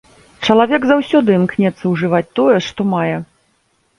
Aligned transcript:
Чалавек 0.51 0.87
заўсёды 0.91 1.29
імкнецца 1.39 1.83
ўжываць 1.93 2.23
тое, 2.39 2.57
што 2.69 2.87
мае. 2.95 3.15